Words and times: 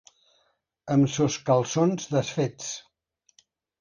Amb 0.95 1.11
sos 1.17 1.37
calçons 1.49 2.09
desfets. 2.15 2.71